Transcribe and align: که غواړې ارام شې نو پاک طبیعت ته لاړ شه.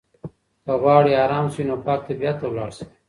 که 0.65 0.73
غواړې 0.81 1.11
ارام 1.23 1.47
شې 1.53 1.61
نو 1.69 1.75
پاک 1.85 1.99
طبیعت 2.09 2.37
ته 2.41 2.47
لاړ 2.55 2.69
شه. 2.77 2.85